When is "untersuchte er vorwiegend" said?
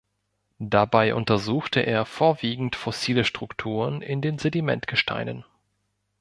1.13-2.75